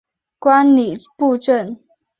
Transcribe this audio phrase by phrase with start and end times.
[0.39, 1.79] 观礼部政。